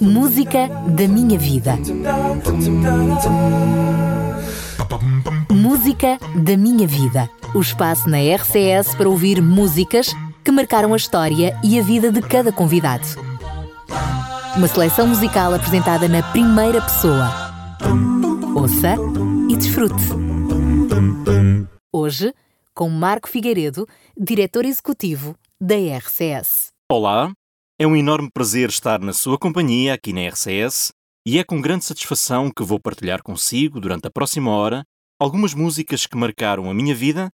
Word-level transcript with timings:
Música 0.00 0.68
da 0.88 1.08
minha 1.08 1.36
vida. 1.36 1.76
Música 5.50 6.16
da 6.44 6.56
minha 6.56 6.86
vida. 6.86 7.28
O 7.52 7.60
espaço 7.60 8.08
na 8.08 8.18
RCS 8.18 8.94
para 8.94 9.08
ouvir 9.08 9.42
músicas 9.42 10.14
que 10.44 10.52
marcaram 10.52 10.94
a 10.94 10.96
história 10.96 11.58
e 11.64 11.76
a 11.76 11.82
vida 11.82 12.12
de 12.12 12.22
cada 12.22 12.52
convidado. 12.52 13.04
Uma 14.56 14.68
seleção 14.68 15.08
musical 15.08 15.52
apresentada 15.52 16.06
na 16.06 16.22
primeira 16.22 16.80
pessoa. 16.80 17.28
Ouça 18.54 18.94
e 19.50 19.56
desfrute. 19.56 20.04
Hoje, 21.92 22.32
com 22.72 22.88
Marco 22.88 23.28
Figueiredo, 23.28 23.88
diretor 24.16 24.64
executivo 24.64 25.34
da 25.60 25.74
RCS. 25.74 26.68
Olá, 26.88 27.32
é 27.78 27.86
um 27.86 27.94
enorme 27.94 28.30
prazer 28.32 28.70
estar 28.70 29.00
na 29.00 29.12
sua 29.12 29.38
companhia 29.38 29.92
aqui 29.92 30.10
na 30.10 30.26
RCS 30.28 30.92
e 31.26 31.38
é 31.38 31.44
com 31.44 31.60
grande 31.60 31.84
satisfação 31.84 32.50
que 32.50 32.62
vou 32.62 32.80
partilhar 32.80 33.22
consigo, 33.22 33.78
durante 33.78 34.06
a 34.06 34.10
próxima 34.10 34.50
hora, 34.50 34.82
algumas 35.20 35.52
músicas 35.52 36.06
que 36.06 36.16
marcaram 36.16 36.70
a 36.70 36.74
minha 36.74 36.94
vida 36.94 37.30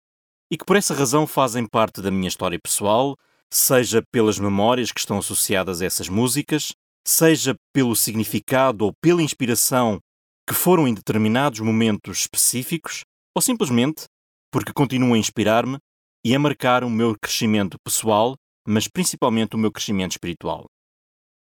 e 0.51 0.59
que 0.59 0.65
por 0.65 0.77
essa 0.77 0.93
razão 0.93 1.27
fazem 1.27 1.67
parte 1.67 2.03
da 2.03 2.11
minha 2.11 2.29
história 2.29 2.59
pessoal, 2.63 3.17
seja 3.51 4.03
pelas 4.13 4.39
memórias 4.39 4.93
que 4.93 5.01
estão 5.01 5.19
associadas 5.19 5.81
a 5.81 5.87
essas 5.87 6.09
músicas, 6.09 6.75
seja 7.07 7.57
pelo 7.73 7.97
significado 7.97 8.85
ou 8.85 8.93
pela 9.01 9.23
inspiração 9.23 10.01
que 10.47 10.55
foram 10.55 10.87
em 10.87 10.93
determinados 10.93 11.61
momentos 11.61 12.19
específicos, 12.21 13.05
ou 13.35 13.41
simplesmente 13.41 14.05
porque 14.53 14.73
continuam 14.73 15.15
a 15.15 15.19
inspirar-me 15.19 15.79
e 16.23 16.35
a 16.35 16.39
marcar 16.39 16.85
o 16.85 16.91
meu 16.91 17.17
crescimento 17.19 17.79
pessoal, 17.83 18.37
mas 18.67 18.89
principalmente 18.89 19.55
o 19.55 19.59
meu 19.59 19.71
crescimento 19.71 20.13
espiritual. 20.13 20.67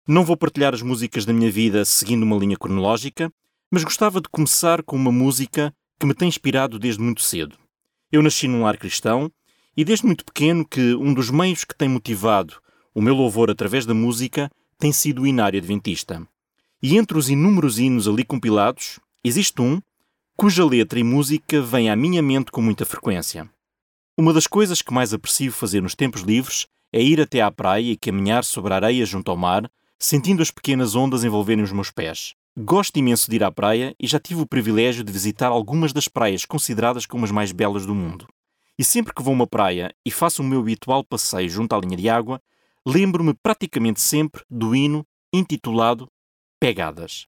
Não 0.07 0.25
vou 0.25 0.37
partilhar 0.37 0.75
as 0.75 0.83
músicas 0.83 1.25
da 1.25 1.33
minha 1.33 1.51
vida 1.51 1.85
seguindo 1.85 2.23
uma 2.23 2.37
linha 2.37 2.57
cronológica, 2.57 3.31
mas 3.71 3.85
gostava 3.85 4.21
de 4.21 4.29
começar 4.29 4.83
com 4.83 4.97
uma 4.97 5.13
música 5.13 5.73
que 5.99 6.07
me 6.07 6.15
tem 6.15 6.29
inspirado 6.29 6.79
desde 6.79 7.01
muito 7.01 7.23
cedo. 7.23 7.57
Eu 8.11 8.23
nasci 8.23 8.49
num 8.49 8.63
lar 8.63 8.77
cristão 8.77 9.31
e 9.77 9.85
desde 9.85 10.05
muito 10.05 10.25
pequeno 10.25 10.67
que 10.67 10.95
um 10.95 11.15
dos 11.15 11.31
meios 11.31 11.65
que 11.65 11.77
tem 11.77 11.89
motivado 11.89 12.61
o 12.95 13.01
meu 13.01 13.15
louvor 13.15 13.51
através 13.51 13.87
da 13.87 13.95
música 13.95 14.51
tem 14.79 14.93
sido 14.93 15.23
o 15.23 15.27
inário 15.27 15.59
adventista. 15.59 16.27
E 16.83 16.99
entre 16.99 17.17
os 17.17 17.31
inúmeros 17.31 17.79
hinos 17.79 18.09
ali 18.09 18.25
compilados, 18.25 18.99
existe 19.23 19.63
um 19.63 19.81
cuja 20.37 20.67
letra 20.67 20.99
e 20.99 21.05
música 21.05 21.63
vêm 21.63 21.89
à 21.89 21.97
minha 21.97 22.21
mente 22.21 22.51
com 22.51 22.61
muita 22.61 22.85
frequência. 22.85 23.49
Uma 24.19 24.33
das 24.33 24.47
coisas 24.47 24.83
que 24.83 24.93
mais 24.93 25.15
aprecio 25.15 25.53
fazer 25.53 25.81
nos 25.81 25.95
tempos 25.95 26.23
livres 26.23 26.67
é 26.93 27.03
ir 27.03 27.21
até 27.21 27.41
à 27.41 27.51
praia 27.51 27.93
e 27.93 27.97
caminhar 27.97 28.45
sobre 28.45 28.73
a 28.73 28.77
areia 28.77 29.07
junto 29.07 29.31
ao 29.31 29.37
mar, 29.37 29.71
sentindo 29.99 30.43
as 30.43 30.51
pequenas 30.51 30.95
ondas 30.95 31.25
envolverem 31.25 31.65
os 31.65 31.73
meus 31.73 31.91
pés. 31.91 32.35
Gosto 32.57 32.99
imenso 32.99 33.31
de 33.31 33.37
ir 33.37 33.45
à 33.45 33.51
praia 33.51 33.95
e 33.99 34.07
já 34.07 34.21
tive 34.21 34.43
o 34.43 34.47
privilégio 34.47 35.03
de 35.03 35.11
visitar 35.11 35.49
algumas 35.49 35.93
das 35.93 36.07
praias 36.07 36.45
consideradas 36.45 37.07
como 37.07 37.25
as 37.25 37.31
mais 37.31 37.51
belas 37.51 37.87
do 37.87 37.95
mundo. 37.95 38.27
E 38.79 38.85
sempre 38.85 39.15
que 39.15 39.23
vou 39.23 39.33
a 39.33 39.35
uma 39.35 39.47
praia 39.47 39.95
e 40.05 40.11
faço 40.11 40.43
o 40.43 40.45
meu 40.45 40.61
habitual 40.61 41.03
passeio 41.03 41.49
junto 41.49 41.75
à 41.75 41.81
linha 41.81 41.97
de 41.97 42.09
água, 42.09 42.43
lembro-me 42.87 43.33
praticamente 43.33 44.01
sempre 44.01 44.43
do 44.51 44.75
hino 44.75 45.07
intitulado 45.33 46.09
Pegadas. 46.61 47.27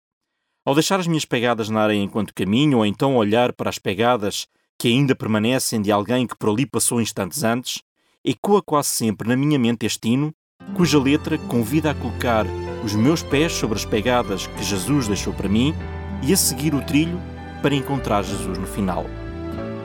Ao 0.65 0.75
deixar 0.75 1.01
as 1.01 1.07
minhas 1.07 1.25
pegadas 1.25 1.69
na 1.69 1.83
areia 1.83 2.03
enquanto 2.03 2.35
caminho, 2.35 2.79
ou 2.79 2.87
então 2.87 3.17
olhar 3.17 3.53
para 3.53 3.71
as 3.71 3.79
pegadas 3.79 4.47
que 4.79 4.89
ainda 4.89 5.15
permanecem 5.15 5.81
de 5.81 5.91
alguém 5.91 6.27
que 6.27 6.37
por 6.37 6.51
ali 6.51 6.67
passou 6.67 7.01
instantes 7.01 7.43
antes, 7.43 7.83
ecoa 8.25 8.63
quase 8.63 8.89
sempre 8.89 9.29
na 9.29 9.37
minha 9.37 9.59
mente 9.59 9.85
este 9.85 10.09
hino, 10.09 10.33
cuja 10.75 10.99
letra 10.99 11.37
convida 11.37 11.91
a 11.91 11.95
colocar 11.95 12.47
os 12.83 12.95
meus 12.95 13.23
pés 13.23 13.53
sobre 13.53 13.77
as 13.77 13.85
pegadas 13.85 14.47
que 14.47 14.65
Jesus 14.65 15.07
deixou 15.07 15.35
para 15.35 15.49
mim 15.49 15.75
e 16.23 16.33
a 16.33 16.37
seguir 16.37 16.75
o 16.75 16.81
trilho 16.81 17.21
para 17.61 17.75
encontrar 17.75 18.23
Jesus 18.23 18.57
no 18.57 18.67
final. 18.67 19.05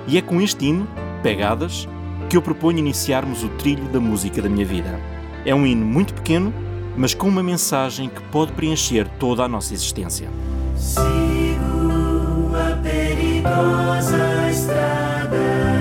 E 0.07 0.17
é 0.17 0.21
com 0.21 0.41
este 0.41 0.65
hino, 0.65 0.87
Pegadas, 1.21 1.85
que 2.29 2.37
eu 2.37 2.41
proponho 2.41 2.79
iniciarmos 2.79 3.43
o 3.43 3.49
trilho 3.49 3.89
da 3.89 3.99
música 3.99 4.41
da 4.41 4.47
minha 4.47 4.65
vida. 4.65 4.99
É 5.45 5.53
um 5.53 5.65
hino 5.65 5.85
muito 5.85 6.13
pequeno, 6.13 6.53
mas 6.95 7.13
com 7.13 7.27
uma 7.27 7.43
mensagem 7.43 8.07
que 8.07 8.21
pode 8.23 8.53
preencher 8.53 9.05
toda 9.19 9.43
a 9.43 9.47
nossa 9.49 9.73
existência. 9.73 10.29
Sigo 10.77 12.55
a 12.55 12.75
perigosa 12.77 14.49
estrada 14.49 15.78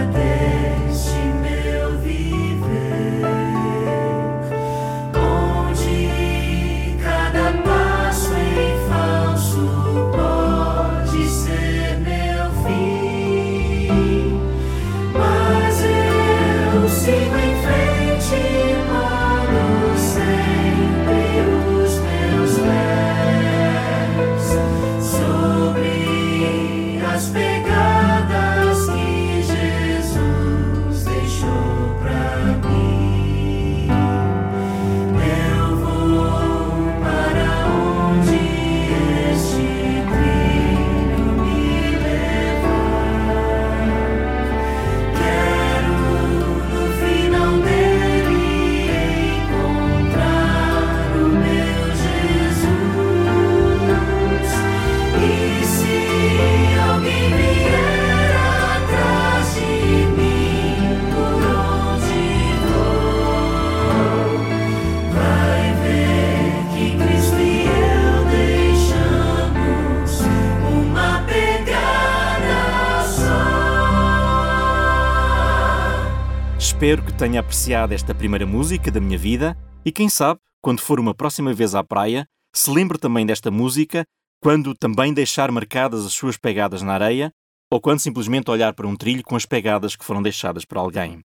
tenha 77.19 77.41
apreciado 77.41 77.93
esta 77.93 78.15
primeira 78.15 78.47
música 78.47 78.93
da 78.93 79.01
minha 79.01 79.19
vida 79.19 79.59
e 79.84 79.91
quem 79.91 80.09
sabe, 80.09 80.39
quando 80.62 80.81
for 80.81 81.01
uma 81.01 81.12
próxima 81.12 81.53
vez 81.53 81.75
à 81.75 81.83
praia, 81.83 82.29
se 82.55 82.71
lembre 82.71 82.97
também 82.97 83.27
desta 83.27 83.51
música 83.51 84.05
quando 84.41 84.73
também 84.73 85.12
deixar 85.12 85.51
marcadas 85.51 86.06
as 86.06 86.12
suas 86.12 86.37
pegadas 86.37 86.81
na 86.81 86.93
areia 86.93 87.33
ou 87.73 87.81
quando 87.81 87.99
simplesmente 87.99 88.53
olhar 88.53 88.73
para 88.73 88.87
um 88.87 88.95
trilho 88.95 89.25
com 89.25 89.34
as 89.34 89.45
pegadas 89.45 89.97
que 89.97 90.05
foram 90.05 90.23
deixadas 90.23 90.65
por 90.65 90.79
alguém. 90.79 91.21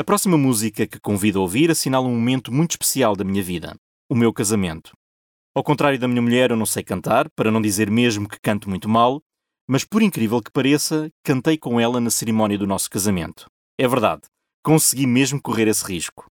A 0.00 0.04
próxima 0.04 0.38
música 0.38 0.86
que 0.86 1.00
convido 1.00 1.40
a 1.40 1.42
ouvir 1.42 1.72
assinala 1.72 2.06
um 2.06 2.14
momento 2.14 2.52
muito 2.52 2.70
especial 2.70 3.16
da 3.16 3.24
minha 3.24 3.42
vida, 3.42 3.74
o 4.08 4.14
meu 4.14 4.32
casamento. 4.32 4.92
Ao 5.56 5.64
contrário 5.64 5.98
da 5.98 6.06
minha 6.06 6.22
mulher, 6.22 6.52
eu 6.52 6.56
não 6.56 6.66
sei 6.66 6.84
cantar, 6.84 7.28
para 7.34 7.50
não 7.50 7.60
dizer 7.60 7.90
mesmo 7.90 8.28
que 8.28 8.38
canto 8.38 8.70
muito 8.70 8.88
mal, 8.88 9.20
mas 9.68 9.82
por 9.82 10.02
incrível 10.02 10.40
que 10.40 10.52
pareça, 10.52 11.10
cantei 11.24 11.58
com 11.58 11.80
ela 11.80 12.00
na 12.00 12.10
cerimónia 12.10 12.56
do 12.56 12.66
nosso 12.66 12.88
casamento. 12.88 13.46
É 13.76 13.88
verdade, 13.88 14.22
consegui 14.66 15.06
mesmo 15.06 15.40
correr 15.40 15.68
esse 15.68 15.84
risco. 15.84 16.26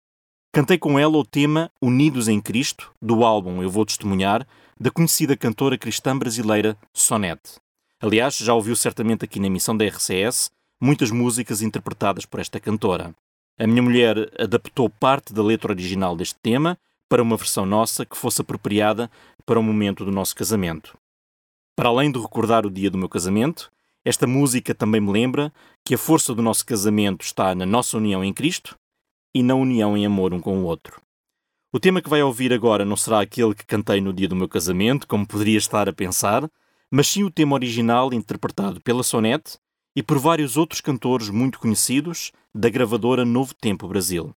Cantei 0.51 0.75
com 0.75 0.97
ela 0.97 1.15
o 1.15 1.23
tema 1.23 1.69
Unidos 1.79 2.27
em 2.27 2.41
Cristo, 2.41 2.91
do 2.99 3.23
álbum 3.23 3.61
Eu 3.61 3.69
Vou 3.69 3.85
Testemunhar, 3.85 4.47
da 4.79 4.89
conhecida 4.89 5.37
cantora 5.37 5.77
cristã 5.77 6.17
brasileira 6.17 6.75
Sonete. 6.91 7.59
Aliás, 8.01 8.35
já 8.37 8.55
ouviu 8.55 8.75
certamente 8.75 9.23
aqui 9.23 9.39
na 9.39 9.45
emissão 9.45 9.77
da 9.77 9.85
RCS 9.85 10.49
muitas 10.81 11.11
músicas 11.11 11.61
interpretadas 11.61 12.25
por 12.25 12.39
esta 12.39 12.59
cantora. 12.59 13.13
A 13.59 13.67
minha 13.67 13.83
mulher 13.83 14.31
adaptou 14.39 14.89
parte 14.89 15.31
da 15.31 15.43
letra 15.43 15.71
original 15.71 16.15
deste 16.15 16.39
tema 16.41 16.75
para 17.07 17.21
uma 17.21 17.37
versão 17.37 17.67
nossa 17.67 18.03
que 18.03 18.17
fosse 18.17 18.41
apropriada 18.41 19.11
para 19.45 19.59
o 19.59 19.63
momento 19.63 20.03
do 20.03 20.11
nosso 20.11 20.35
casamento. 20.35 20.97
Para 21.75 21.89
além 21.89 22.11
de 22.11 22.19
recordar 22.19 22.65
o 22.65 22.71
dia 22.71 22.89
do 22.89 22.97
meu 22.97 23.07
casamento, 23.07 23.71
esta 24.05 24.27
música 24.27 24.75
também 24.75 24.99
me 24.99 25.11
lembra 25.11 25.53
que 25.85 25.95
a 25.95 25.97
força 25.97 26.35
do 26.35 26.41
nosso 26.41 26.65
casamento 26.65 27.23
está 27.23 27.55
na 27.55 27.65
nossa 27.65 27.97
união 27.97 28.23
em 28.23 28.33
Cristo 28.33 28.77
e 29.33 29.41
na 29.41 29.55
união 29.55 29.95
em 29.95 30.05
amor 30.05 30.33
um 30.33 30.41
com 30.41 30.59
o 30.59 30.65
outro. 30.65 31.01
O 31.71 31.79
tema 31.79 32.01
que 32.01 32.09
vai 32.09 32.21
ouvir 32.21 32.53
agora 32.53 32.83
não 32.83 32.97
será 32.97 33.21
aquele 33.21 33.55
que 33.55 33.65
cantei 33.65 34.01
no 34.01 34.13
dia 34.13 34.27
do 34.27 34.35
meu 34.35 34.47
casamento, 34.47 35.07
como 35.07 35.25
poderia 35.25 35.57
estar 35.57 35.87
a 35.87 35.93
pensar, 35.93 36.47
mas 36.91 37.07
sim 37.07 37.23
o 37.23 37.31
tema 37.31 37.55
original 37.55 38.13
interpretado 38.13 38.81
pela 38.81 39.03
Sonete 39.03 39.57
e 39.95 40.03
por 40.03 40.19
vários 40.19 40.57
outros 40.57 40.81
cantores 40.81 41.29
muito 41.29 41.57
conhecidos 41.57 42.31
da 42.53 42.69
gravadora 42.69 43.25
Novo 43.25 43.55
Tempo 43.55 43.87
Brasil. 43.87 44.35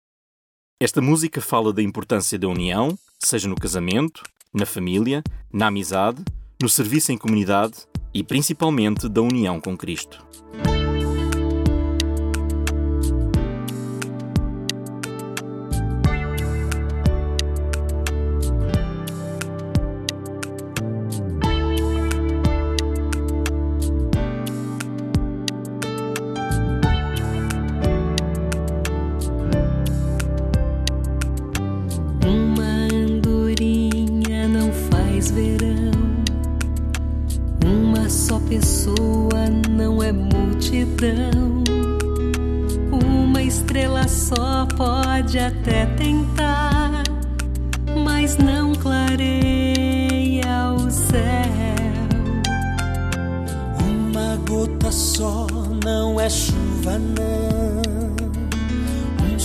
Esta 0.78 1.00
música 1.00 1.40
fala 1.40 1.72
da 1.72 1.82
importância 1.82 2.38
da 2.38 2.48
união, 2.48 2.96
seja 3.18 3.48
no 3.48 3.56
casamento, 3.56 4.22
na 4.52 4.66
família, 4.66 5.24
na 5.52 5.68
amizade, 5.68 6.22
no 6.60 6.68
serviço 6.68 7.10
em 7.10 7.18
comunidade 7.18 7.86
e 8.14 8.22
principalmente 8.22 9.08
da 9.08 9.20
união 9.20 9.60
com 9.60 9.76
Cristo. 9.76 10.24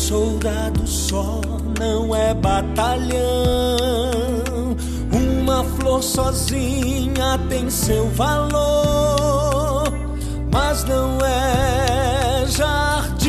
Soldado 0.10 0.86
só 0.88 1.40
não 1.80 2.16
é 2.16 2.34
batalhão. 2.34 3.20
Uma 5.14 5.64
flor 5.64 6.02
sozinha 6.02 7.40
tem 7.48 7.70
seu 7.70 8.10
valor, 8.10 9.94
mas 10.52 10.84
não 10.86 11.20
é 11.24 12.44
jardim. 12.48 13.28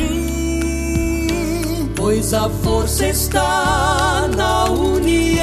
Pois 1.95 2.33
a 2.33 2.49
força 2.49 3.05
está 3.05 4.27
na 4.35 4.63
união 4.65 5.39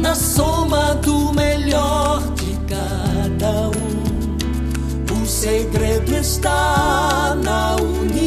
na 0.00 0.16
soma 0.16 0.96
do 0.96 1.32
melhor 1.32 2.20
de 2.32 2.58
cada 2.66 3.68
um. 3.68 5.22
O 5.22 5.24
segredo 5.24 6.12
está 6.16 7.36
na 7.40 7.76
união. 7.76 8.23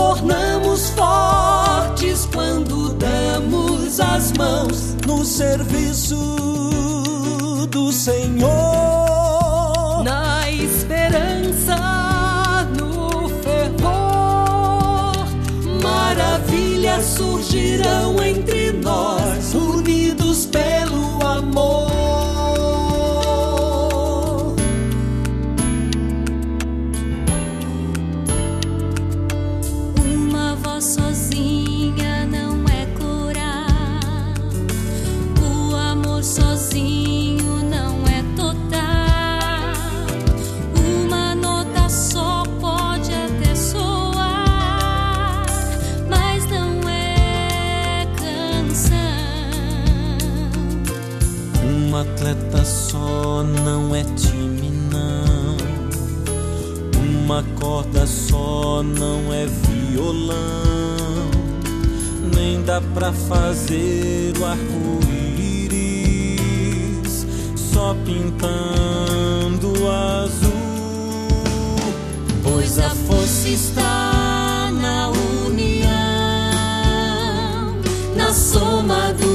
Tornamos 0.00 0.88
fortes 0.90 2.26
quando 2.32 2.94
damos 2.94 4.00
as 4.00 4.32
mãos 4.32 4.96
no 5.06 5.26
serviço 5.26 6.16
do 7.68 7.92
Senhor. 7.92 8.48
Na 10.02 10.50
esperança, 10.50 11.76
no 12.78 13.28
fervor, 13.42 13.92
maravilhas 15.82 17.04
surgirão 17.04 18.22
entre 18.22 18.72
nós, 18.72 19.52
unidos 19.52 20.46
pelo 20.46 21.26
amor. 21.26 21.79
Uma 57.30 57.44
corda 57.60 58.04
só 58.08 58.82
não 58.82 59.32
é 59.32 59.46
violão. 59.46 61.30
Nem 62.34 62.60
dá 62.64 62.80
pra 62.92 63.12
fazer 63.12 64.36
o 64.36 64.44
arco-íris 64.44 65.14
só 67.54 67.94
pintando 68.04 69.68
azul. 69.88 70.50
Pois 72.42 72.80
a 72.80 72.90
força 72.90 73.48
está 73.48 74.72
na 74.72 75.10
união, 75.46 75.86
na 78.16 78.34
soma 78.34 79.12
do 79.12 79.29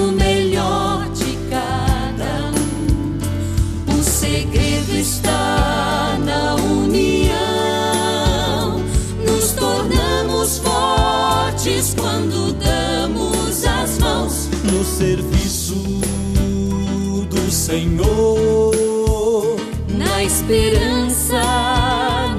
Senhor. 17.65 19.55
Na 19.89 20.23
esperança, 20.23 21.41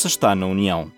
Força 0.00 0.08
está 0.08 0.34
na 0.34 0.46
união. 0.46 0.90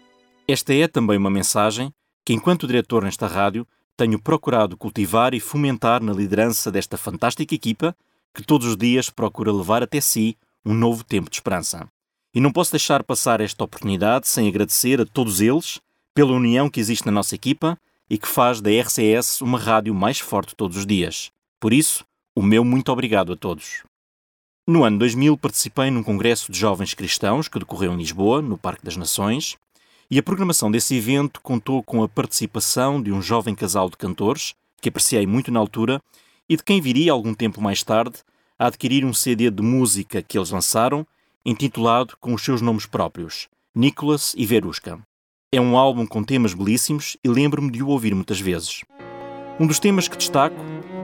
Esta 0.47 0.73
é 0.73 0.87
também 0.87 1.19
uma 1.19 1.29
mensagem 1.29 1.93
que, 2.25 2.33
enquanto 2.33 2.69
diretor 2.69 3.03
nesta 3.03 3.27
rádio, 3.27 3.67
tenho 3.97 4.17
procurado 4.17 4.77
cultivar 4.77 5.35
e 5.35 5.41
fomentar 5.41 6.01
na 6.01 6.13
liderança 6.13 6.71
desta 6.71 6.97
fantástica 6.97 7.53
equipa 7.53 7.97
que 8.33 8.45
todos 8.45 8.65
os 8.65 8.77
dias 8.77 9.11
procura 9.11 9.53
levar 9.53 9.83
até 9.83 10.01
si 10.01 10.37
um 10.65 10.73
novo 10.73 11.03
tempo 11.03 11.29
de 11.29 11.35
esperança. 11.35 11.89
E 12.33 12.41
não 12.41 12.53
posso 12.53 12.71
deixar 12.71 13.03
passar 13.03 13.41
esta 13.41 13.65
oportunidade 13.65 14.29
sem 14.29 14.47
agradecer 14.47 15.01
a 15.01 15.07
todos 15.07 15.41
eles 15.41 15.81
pela 16.15 16.33
união 16.33 16.71
que 16.71 16.79
existe 16.79 17.05
na 17.05 17.11
nossa 17.11 17.35
equipa 17.35 17.77
e 18.09 18.17
que 18.17 18.29
faz 18.29 18.61
da 18.61 18.71
RCS 18.71 19.41
uma 19.41 19.59
rádio 19.59 19.93
mais 19.93 20.21
forte 20.21 20.55
todos 20.55 20.77
os 20.77 20.87
dias. 20.87 21.33
Por 21.59 21.73
isso, 21.73 22.05
o 22.37 22.43
meu 22.43 22.65
muito 22.65 22.93
obrigado 22.93 23.33
a 23.33 23.37
todos. 23.37 23.83
No 24.65 24.85
ano 24.85 24.97
2000 24.99 25.37
participei 25.37 25.91
num 25.91 26.05
congresso 26.05 26.53
de 26.53 26.57
jovens 26.57 26.95
cristãos 26.95 27.49
que 27.49 27.59
decorreu 27.59 27.93
em 27.93 27.97
Lisboa, 27.97 28.41
no 28.41 28.57
Parque 28.57 28.85
das 28.85 28.97
Nações, 28.97 29.57
e 30.09 30.21
a 30.21 30.23
programação 30.23 30.71
desse 30.71 30.95
evento 30.95 31.41
contou 31.41 31.83
com 31.83 32.01
a 32.01 32.09
participação 32.09 33.03
de 33.03 33.11
um 33.11 33.21
jovem 33.21 33.57
casal 33.57 33.91
de 33.91 33.97
cantores, 33.97 34.55
que 34.81 34.89
apreciei 34.89 35.27
muito 35.27 35.51
na 35.51 35.59
altura, 35.59 36.01
e 36.49 36.57
de 36.57 36.63
quem 36.63 36.81
viria 36.81 37.11
algum 37.11 37.35
tempo 37.35 37.61
mais 37.61 37.83
tarde 37.83 38.19
a 38.57 38.69
adquirir 38.69 39.05
um 39.05 39.13
CD 39.13 39.51
de 39.51 39.63
música 39.63 40.23
que 40.23 40.39
eles 40.39 40.51
lançaram, 40.51 41.05
intitulado 41.45 42.17
com 42.21 42.33
os 42.33 42.45
seus 42.45 42.61
nomes 42.61 42.87
próprios, 42.87 43.49
Nicholas 43.75 44.33
e 44.37 44.47
Verusca. 44.47 45.01
É 45.51 45.61
um 45.61 45.77
álbum 45.77 46.07
com 46.07 46.23
temas 46.23 46.55
belíssimos 46.55 47.17
e 47.25 47.29
lembro-me 47.29 47.73
de 47.73 47.83
o 47.83 47.89
ouvir 47.89 48.15
muitas 48.15 48.39
vezes. 48.39 48.85
Um 49.63 49.67
dos 49.69 49.79
temas 49.79 50.09
que 50.09 50.17
destaco, 50.17 50.57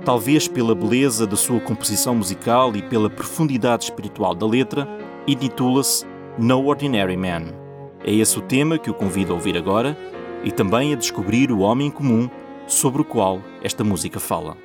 talvez 0.05 0.49
pela 0.49 0.75
beleza 0.75 1.29
da 1.29 1.37
sua 1.37 1.61
composição 1.61 2.17
musical 2.17 2.75
e 2.75 2.83
pela 2.83 3.09
profundidade 3.09 3.85
espiritual 3.85 4.35
da 4.35 4.45
letra, 4.45 4.89
intitula-se 5.29 6.05
No 6.37 6.67
Ordinary 6.67 7.17
Man. 7.17 7.55
É 8.03 8.13
esse 8.13 8.37
o 8.37 8.43
tema 8.43 8.77
que 8.77 8.91
o 8.91 8.95
convido 8.95 9.33
a 9.33 9.37
ouvir 9.37 9.57
agora 9.57 9.97
e 10.43 10.51
também 10.51 10.93
a 10.93 10.97
descobrir 10.97 11.53
o 11.53 11.61
homem 11.61 11.89
comum 11.89 12.29
sobre 12.67 13.01
o 13.01 13.05
qual 13.05 13.41
esta 13.63 13.85
música 13.85 14.19
fala. 14.19 14.57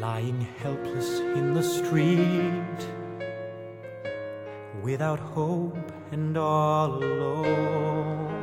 lying 0.00 0.48
helpless 0.62 1.20
in 1.36 1.52
the 1.52 1.60
street, 1.60 2.88
without 4.82 5.20
hope 5.20 5.76
and 6.14 6.34
all 6.38 6.94
alone. 6.94 8.33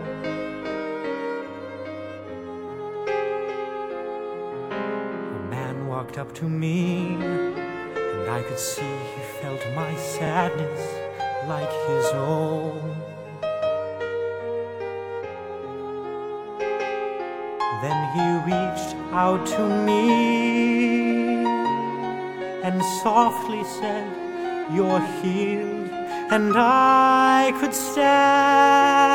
Walked 5.92 6.18
up 6.18 6.34
to 6.34 6.46
me, 6.48 7.16
and 7.22 8.30
I 8.30 8.42
could 8.48 8.58
see 8.58 8.94
he 9.14 9.22
felt 9.42 9.60
my 9.76 9.94
sadness 9.98 10.82
like 11.50 11.74
his 11.90 12.06
own. 12.14 12.96
Then 17.84 18.00
he 18.16 18.26
reached 18.52 18.96
out 19.12 19.46
to 19.56 19.64
me 19.86 21.44
and 22.64 22.82
softly 23.04 23.64
said, 23.66 24.08
You're 24.74 25.06
healed, 25.20 25.90
and 26.36 26.54
I 26.56 27.52
could 27.60 27.74
stand. 27.74 29.12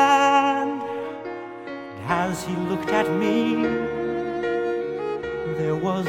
And 1.89 1.99
as 2.07 2.43
he 2.45 2.55
looked 2.69 2.91
at 2.91 3.09
me, 3.23 3.65
there 5.57 5.75
was 5.75 6.05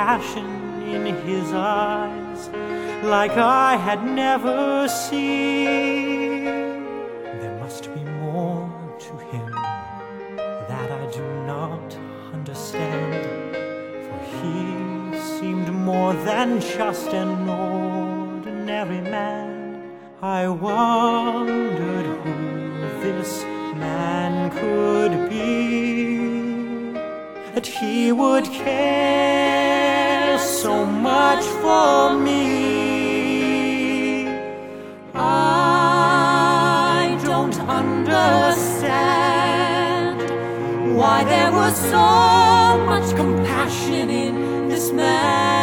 compassion 0.00 0.82
in 0.82 1.14
his 1.26 1.52
eyes 1.52 2.48
like 3.02 3.32
I 3.32 3.76
had 3.76 4.02
never 4.02 4.88
seen. 4.88 6.44
There 7.40 7.58
must 7.60 7.84
be 7.94 8.02
more 8.24 8.96
to 8.98 9.12
him 9.30 9.52
that 10.70 10.90
I 10.90 11.04
do 11.12 11.22
not 11.44 11.94
understand. 12.32 13.26
For 14.06 14.18
he 14.40 14.58
seemed 15.38 15.70
more 15.70 16.14
than 16.28 16.62
just 16.62 17.12
an 17.12 17.46
ordinary 17.46 19.02
man. 19.02 19.82
I 20.22 20.48
wondered 20.48 22.06
who 22.22 22.34
this 23.02 23.44
man 23.76 24.50
could 24.60 25.28
be, 25.28 26.92
that 27.52 27.66
he 27.66 28.12
would 28.12 28.46
care 28.46 29.59
so 30.70 30.86
much 30.86 31.44
for 31.62 32.16
me. 32.26 32.44
I 35.14 37.18
don't 37.24 37.58
understand 37.80 38.88
why 40.96 41.24
there 41.24 41.52
was 41.60 41.74
so 41.94 42.08
much 42.90 43.08
compassion 43.16 44.06
in 44.10 44.34
this 44.68 44.92
man. 44.92 45.59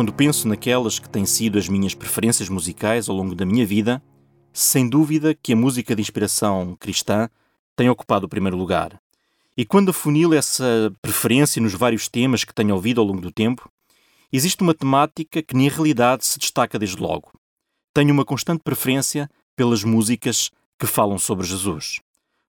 Quando 0.00 0.14
penso 0.14 0.48
naquelas 0.48 0.98
que 0.98 1.10
têm 1.10 1.26
sido 1.26 1.58
as 1.58 1.68
minhas 1.68 1.92
preferências 1.92 2.48
musicais 2.48 3.06
ao 3.06 3.14
longo 3.14 3.34
da 3.34 3.44
minha 3.44 3.66
vida, 3.66 4.02
sem 4.50 4.88
dúvida 4.88 5.34
que 5.34 5.52
a 5.52 5.56
música 5.56 5.94
de 5.94 6.00
inspiração 6.00 6.74
cristã 6.80 7.28
tem 7.76 7.90
ocupado 7.90 8.24
o 8.24 8.28
primeiro 8.28 8.56
lugar. 8.56 8.98
E 9.54 9.62
quando 9.62 9.90
afunilo 9.90 10.32
essa 10.32 10.90
preferência 11.02 11.60
nos 11.60 11.74
vários 11.74 12.08
temas 12.08 12.44
que 12.44 12.54
tenho 12.54 12.74
ouvido 12.74 12.98
ao 12.98 13.06
longo 13.06 13.20
do 13.20 13.30
tempo, 13.30 13.70
existe 14.32 14.62
uma 14.62 14.72
temática 14.72 15.42
que 15.42 15.54
na 15.54 15.68
realidade 15.68 16.24
se 16.24 16.38
destaca 16.38 16.78
desde 16.78 16.96
logo. 16.96 17.30
Tenho 17.92 18.14
uma 18.14 18.24
constante 18.24 18.62
preferência 18.64 19.28
pelas 19.54 19.84
músicas 19.84 20.50
que 20.78 20.86
falam 20.86 21.18
sobre 21.18 21.46
Jesus. 21.46 22.00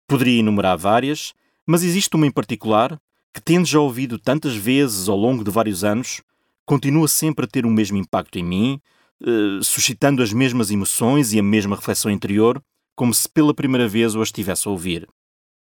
Poderia 0.07 0.39
enumerar 0.39 0.77
várias, 0.77 1.33
mas 1.67 1.83
existe 1.83 2.15
uma 2.15 2.25
em 2.25 2.31
particular 2.31 2.97
que, 3.33 3.41
tendo 3.41 3.65
já 3.65 3.81
ouvido 3.81 4.17
tantas 4.17 4.55
vezes 4.55 5.09
ao 5.09 5.17
longo 5.17 5.43
de 5.43 5.51
vários 5.51 5.83
anos, 5.83 6.21
continua 6.65 7.07
sempre 7.07 7.45
a 7.45 7.47
ter 7.47 7.65
o 7.65 7.69
mesmo 7.69 7.97
impacto 7.97 8.37
em 8.37 8.43
mim, 8.43 8.81
eh, 9.23 9.59
suscitando 9.61 10.23
as 10.23 10.33
mesmas 10.33 10.71
emoções 10.71 11.33
e 11.33 11.39
a 11.39 11.43
mesma 11.43 11.75
reflexão 11.75 12.09
interior, 12.09 12.61
como 12.95 13.13
se 13.13 13.29
pela 13.29 13.53
primeira 13.53 13.87
vez 13.87 14.15
o 14.15 14.23
estivesse 14.23 14.67
a 14.67 14.71
ouvir. 14.71 15.07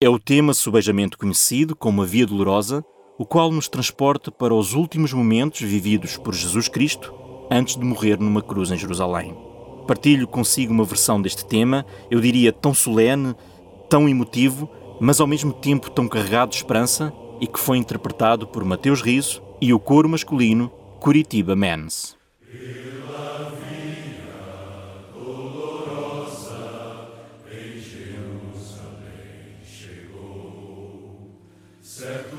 É 0.01 0.09
o 0.09 0.19
tema 0.19 0.53
subejamente 0.55 1.17
conhecido 1.17 1.77
como 1.77 2.03
a 2.03 2.07
Via 2.07 2.27
Dolorosa, 2.27 2.85
o 3.19 3.25
qual 3.25 3.51
nos 3.51 3.69
transporta 3.69 4.31
para 4.31 4.55
os 4.55 4.75
últimos 4.75 5.13
momentos 5.13 5.61
vividos 5.61 6.17
por 6.17 6.35
Jesus 6.35 6.69
Cristo 6.69 7.15
antes 7.51 7.77
de 7.77 7.85
morrer 7.85 8.19
numa 8.19 8.43
cruz 8.43 8.71
em 8.71 8.77
Jerusalém. 8.77 9.37
Partilho 9.87 10.27
consigo 10.27 10.73
uma 10.73 10.85
versão 10.85 11.21
deste 11.21 11.45
tema, 11.45 11.85
eu 12.11 12.21
diria 12.21 12.53
tão 12.53 12.75
solene, 12.75 13.35
tão 13.89 14.09
emotivo, 14.09 14.69
mas 15.01 15.21
ao 15.21 15.27
mesmo 15.27 15.53
tempo 15.53 15.91
tão 15.91 16.09
carregado 16.09 16.51
de 16.51 16.57
esperança 16.57 17.13
e 17.41 17.47
que 17.47 17.61
foi 17.61 17.79
interpretado 17.79 18.47
por 18.47 18.65
Mateus 18.65 19.03
Riso 19.03 19.43
e 19.61 19.73
o 19.73 19.79
coro 19.79 20.09
masculino 20.09 20.73
Curitiba 20.99 21.55
Men's. 21.55 22.17
certo 31.85 32.37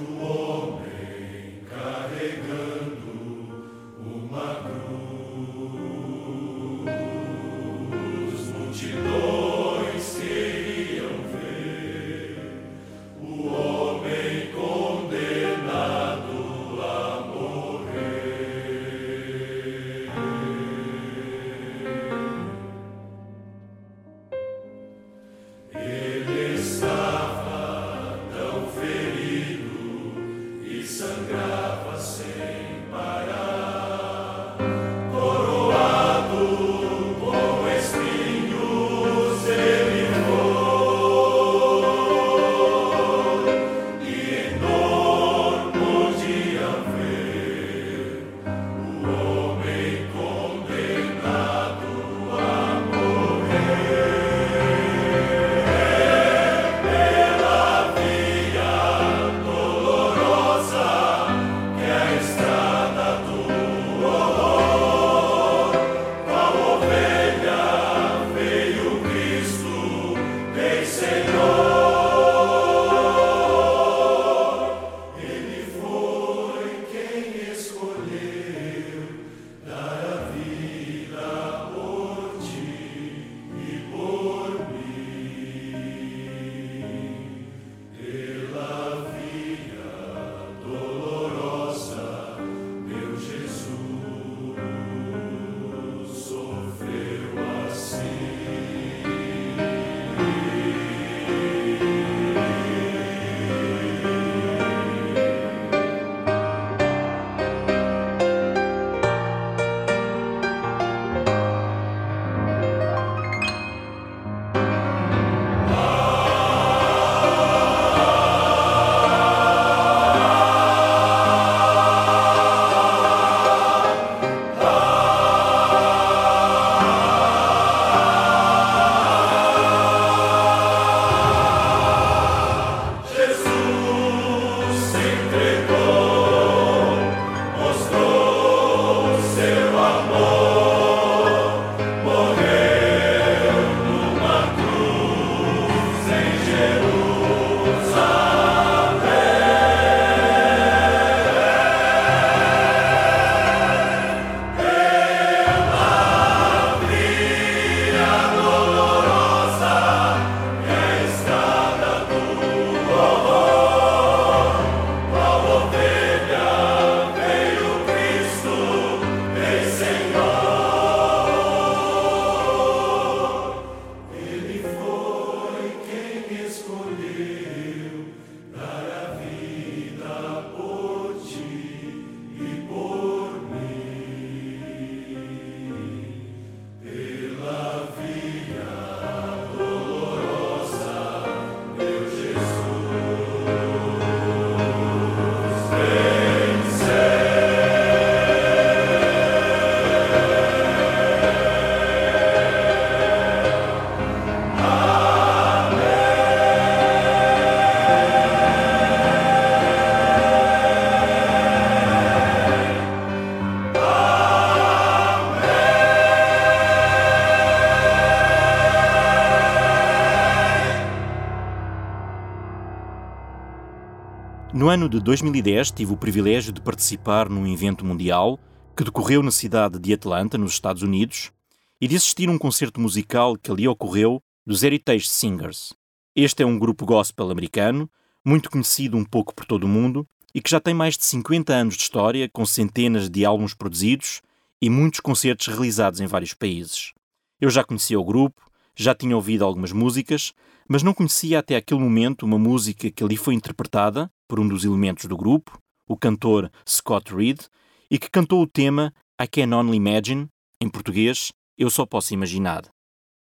No 224.65 224.71
ano 224.71 224.89
de 224.89 224.99
2010 224.99 225.69
tive 225.69 225.93
o 225.93 225.95
privilégio 225.95 226.51
de 226.51 226.59
participar 226.59 227.29
num 227.29 227.45
evento 227.45 227.85
mundial 227.85 228.39
que 228.75 228.83
decorreu 228.83 229.21
na 229.21 229.29
cidade 229.29 229.77
de 229.77 229.93
Atlanta, 229.93 230.39
nos 230.39 230.53
Estados 230.53 230.81
Unidos, 230.81 231.31
e 231.79 231.87
de 231.87 231.95
assistir 231.95 232.27
a 232.27 232.31
um 232.31 232.37
concerto 232.39 232.81
musical 232.81 233.37
que 233.37 233.51
ali 233.51 233.67
ocorreu 233.67 234.19
dos 234.43 234.63
Heritage 234.63 235.07
Singers. 235.07 235.71
Este 236.15 236.41
é 236.41 236.47
um 236.47 236.57
grupo 236.57 236.83
gospel 236.83 237.29
americano, 237.29 237.87
muito 238.25 238.49
conhecido 238.49 238.97
um 238.97 239.05
pouco 239.05 239.35
por 239.35 239.45
todo 239.45 239.65
o 239.65 239.69
mundo 239.69 240.03
e 240.33 240.41
que 240.41 240.49
já 240.49 240.59
tem 240.59 240.73
mais 240.73 240.97
de 240.97 241.05
50 241.05 241.53
anos 241.53 241.75
de 241.75 241.83
história, 241.83 242.27
com 242.27 242.43
centenas 242.43 243.07
de 243.07 243.23
álbuns 243.23 243.53
produzidos 243.53 244.23
e 244.59 244.67
muitos 244.67 244.99
concertos 244.99 245.45
realizados 245.45 245.99
em 245.99 246.07
vários 246.07 246.33
países. 246.33 246.91
Eu 247.39 247.51
já 247.51 247.63
conhecia 247.63 247.99
o 247.99 248.03
grupo, 248.03 248.41
já 248.75 248.93
tinha 248.93 249.15
ouvido 249.15 249.45
algumas 249.45 249.71
músicas, 249.71 250.33
mas 250.67 250.83
não 250.83 250.93
conhecia 250.93 251.39
até 251.39 251.55
aquele 251.55 251.79
momento 251.79 252.23
uma 252.23 252.39
música 252.39 252.89
que 252.91 253.03
ali 253.03 253.15
foi 253.15 253.33
interpretada 253.33 254.11
por 254.27 254.39
um 254.39 254.47
dos 254.47 254.65
elementos 254.65 255.05
do 255.05 255.15
grupo, 255.15 255.57
o 255.87 255.95
cantor 255.95 256.51
Scott 256.67 257.15
Reed, 257.15 257.41
e 257.89 257.99
que 257.99 258.09
cantou 258.09 258.41
o 258.41 258.47
tema 258.47 258.93
I 259.21 259.27
Can 259.27 259.55
Only 259.55 259.77
Imagine, 259.77 260.27
em 260.59 260.67
português, 260.67 261.31
Eu 261.57 261.69
Só 261.69 261.85
Posso 261.85 262.13
Imaginar. 262.13 262.63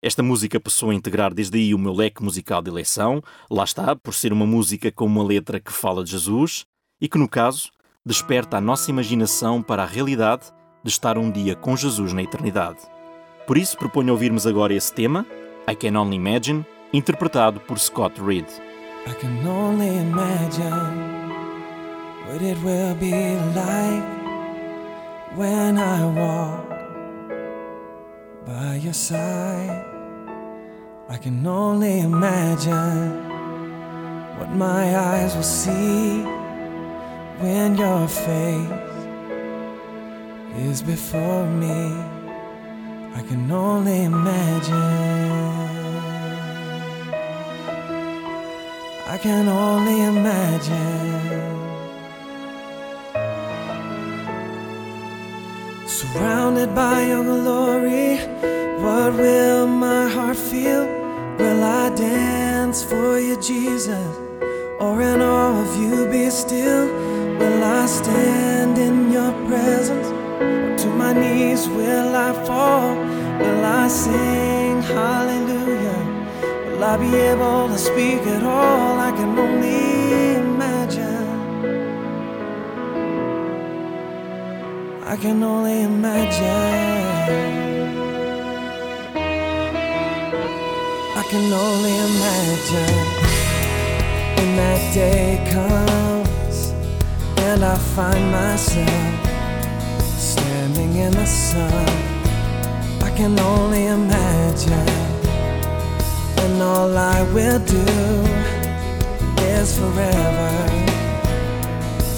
Esta 0.01 0.23
música 0.23 0.59
passou 0.59 0.91
a 0.91 0.95
integrar 0.95 1.33
desde 1.33 1.57
aí 1.57 1.73
o 1.73 1.79
meu 1.79 1.91
leque 1.91 2.23
musical 2.23 2.61
de 2.61 2.69
eleição, 2.69 3.21
lá 3.49 3.63
está, 3.63 3.95
por 3.95 4.13
ser 4.13 4.31
uma 4.31 4.45
música 4.45 4.91
com 4.91 5.05
uma 5.05 5.23
letra 5.23 5.59
que 5.59 5.71
fala 5.71 6.03
de 6.03 6.11
Jesus 6.11 6.65
e 7.01 7.09
que, 7.09 7.17
no 7.17 7.27
caso, 7.27 7.69
desperta 8.05 8.57
a 8.57 8.61
nossa 8.61 8.89
imaginação 8.89 9.61
para 9.61 9.83
a 9.83 9.87
realidade 9.87 10.53
de 10.83 10.89
estar 10.89 11.17
um 11.17 11.29
dia 11.29 11.55
com 11.55 11.75
Jesus 11.75 12.13
na 12.13 12.23
eternidade. 12.23 12.79
Por 13.47 13.57
isso, 13.57 13.77
proponho 13.77 14.11
ouvirmos 14.11 14.45
agora 14.45 14.73
esse 14.73 14.93
tema, 14.93 15.25
I 15.65 15.73
Can 15.73 15.95
Only 15.95 16.17
Imagine, 16.17 16.65
interpretado 16.91 17.61
por 17.61 17.79
Scott 17.79 18.21
Reed. 18.21 18.45
I 19.07 19.13
can 19.13 19.47
only 19.47 19.87
imagine 19.87 20.73
what 22.27 22.43
it 22.43 22.57
will 22.61 22.93
be 22.95 23.37
like 23.55 24.03
when 25.37 25.77
I 25.77 26.03
walk 26.03 26.67
by 28.45 28.81
your 28.83 28.93
side. 28.93 29.85
I 31.07 31.17
can 31.17 31.47
only 31.47 32.01
imagine 32.01 33.13
what 34.37 34.49
my 34.49 34.93
eyes 34.93 35.33
will 35.33 35.41
see 35.41 36.21
when 37.39 37.77
your 37.77 38.09
face 38.09 38.67
is 40.57 40.81
before 40.81 41.45
me. 41.45 42.16
I 43.17 43.23
can 43.23 43.51
only 43.51 44.03
imagine. 44.03 44.75
I 49.07 49.17
can 49.19 49.47
only 49.47 50.03
imagine. 50.03 51.57
Surrounded 55.87 56.75
by 56.75 57.07
your 57.07 57.23
glory, 57.23 58.17
what 58.83 59.13
will 59.13 59.65
my 59.65 60.07
heart 60.07 60.37
feel? 60.37 60.85
Will 61.39 61.63
I 61.63 61.89
dance 61.95 62.83
for 62.83 63.19
you, 63.19 63.41
Jesus? 63.41 64.15
Or 64.79 65.01
in 65.01 65.21
awe 65.21 65.59
of 65.63 65.75
you 65.81 66.05
be 66.11 66.29
still? 66.29 66.85
Will 67.39 67.63
I 67.63 67.87
stand 67.87 68.77
in 68.77 69.11
your 69.11 69.31
presence? 69.47 70.16
To 70.77 70.87
my 70.89 71.11
knees 71.11 71.67
will 71.67 72.15
I 72.15 72.31
fall? 72.45 72.95
Will 73.39 73.65
I 73.65 73.87
sing 73.87 74.81
hallelujah? 74.83 76.01
Will 76.67 76.83
I 76.83 76.97
be 76.97 77.15
able 77.15 77.67
to 77.69 77.77
speak 77.79 78.21
at 78.27 78.43
all? 78.43 78.99
I 78.99 79.11
can 79.11 79.39
only 79.39 80.35
imagine. 80.35 81.27
I 85.03 85.15
can 85.17 85.41
only 85.41 85.81
imagine. 85.81 87.17
I 91.15 91.23
can 91.31 91.51
only 91.65 91.95
imagine 92.09 93.05
when 94.35 94.55
that 94.61 94.93
day 94.93 95.41
comes 95.51 96.57
and 97.47 97.63
I 97.65 97.75
find 97.95 98.31
myself 98.31 99.26
standing 100.67 100.95
in 100.97 101.11
the 101.11 101.25
sun. 101.25 101.87
I 103.01 103.09
can 103.15 103.39
only 103.39 103.85
imagine, 103.85 104.89
and 106.43 106.61
all 106.61 106.97
I 106.97 107.21
will 107.33 107.59
do 107.59 107.85
is 109.55 109.77
forever, 109.77 110.51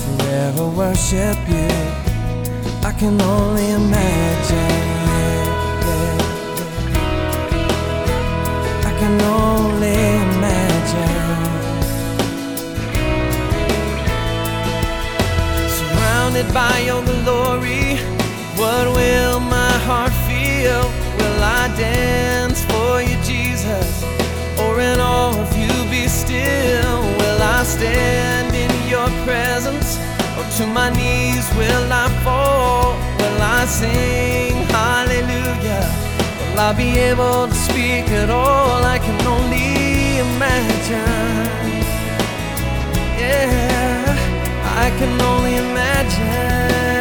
forever 0.03 0.67
worship 0.67 1.37
you. 1.47 1.69
I 2.89 2.91
can 2.97 3.21
only 3.21 3.69
imagine. 3.71 4.87
I 8.89 8.91
can 8.99 9.21
only 9.21 9.99
imagine. 10.25 11.37
Surrounded 15.77 16.47
by 16.53 16.79
your 16.79 17.03
glory, 17.23 17.78
what 18.59 18.87
will 18.93 19.39
my 19.39 19.73
heart 19.87 20.11
feel? 20.27 20.83
Will 21.17 21.43
I 21.43 21.63
dance 21.77 22.59
for 22.65 23.01
you, 23.01 23.15
Jesus? 23.23 24.03
Or 24.59 24.79
in 24.81 24.99
awe 24.99 25.33
of 25.43 25.51
you 25.57 25.71
be 25.89 26.07
still? 26.07 26.99
Will 27.19 27.41
I 27.41 27.63
stand 27.63 28.51
in 28.63 28.71
your 28.93 29.09
presence? 29.25 29.97
Or 30.37 30.45
to 30.57 30.67
my 30.67 30.89
knees 30.99 31.47
will 31.55 31.87
I 32.03 32.07
fall? 32.23 32.91
Will 33.19 33.41
I 33.41 33.65
sing 33.65 34.55
hallelujah? 34.77 35.85
Will 36.51 36.59
I 36.59 36.73
be 36.73 36.89
able 37.11 37.47
to 37.47 37.55
speak 37.55 38.05
at 38.21 38.29
all? 38.29 38.83
I 38.83 38.99
can 38.99 39.19
only 39.35 40.19
imagine. 40.27 41.69
Yeah, 43.23 44.03
I 44.83 44.89
can 44.99 45.13
only 45.21 45.55
imagine. 45.55 46.98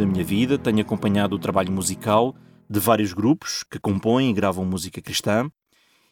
Da 0.00 0.06
minha 0.06 0.24
vida, 0.24 0.56
tenho 0.56 0.80
acompanhado 0.80 1.36
o 1.36 1.38
trabalho 1.38 1.70
musical 1.70 2.34
de 2.68 2.80
vários 2.80 3.12
grupos 3.12 3.62
que 3.70 3.78
compõem 3.78 4.30
e 4.30 4.32
gravam 4.32 4.64
música 4.64 5.02
cristã, 5.02 5.50